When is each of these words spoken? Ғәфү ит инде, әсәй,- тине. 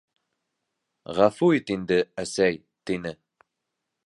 Ғәфү 1.19 1.51
ит 1.59 1.71
инде, 1.77 2.01
әсәй,- 2.27 2.61
тине. 2.91 3.17